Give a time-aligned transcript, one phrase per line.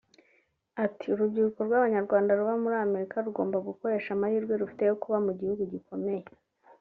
[0.85, 6.23] Ati “Urubyiruko rw’Abanyarwanda ruba muri Amerika rugomba gukoresha amahirwe rufite yo kuba mu gihugu gikomeye